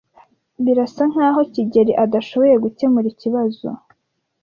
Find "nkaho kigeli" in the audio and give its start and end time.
1.11-1.93